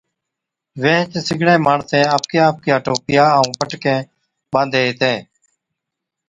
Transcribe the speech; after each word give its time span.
ويھِچ 0.81 1.11
سِگڙين 1.27 1.59
ماڻسين 1.67 2.05
آپڪِيا 2.15 2.43
آپڪِيا 2.51 2.75
ٽوپيا 2.85 3.23
ائُون 3.37 3.49
پٽڪين 3.59 3.99
ٻانڌي 4.51 4.81
ھِتين 4.87 5.17